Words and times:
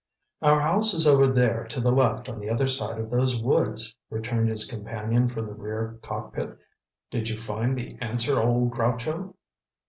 "Our 0.41 0.59
house 0.59 0.95
is 0.95 1.05
over 1.05 1.27
there 1.27 1.65
to 1.65 1.79
the 1.79 1.91
left 1.91 2.27
on 2.27 2.39
the 2.39 2.49
other 2.49 2.67
side 2.67 2.97
of 2.99 3.11
those 3.11 3.39
woods," 3.39 3.93
returned 4.09 4.49
his 4.49 4.65
companion 4.65 5.27
from 5.27 5.45
the 5.45 5.53
rear 5.53 5.99
cockpit. 6.01 6.57
"Did 7.11 7.29
you 7.29 7.37
find 7.37 7.77
the 7.77 7.95
answer, 8.01 8.41
old 8.41 8.71
groucho?" 8.71 9.35